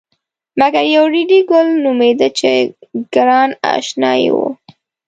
[0.59, 2.51] مګر یو ریډي ګل نومېده چې
[3.13, 4.35] ګران اشنای و.